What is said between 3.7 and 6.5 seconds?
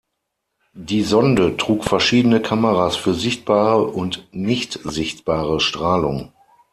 und nicht sichtbare Strahlung.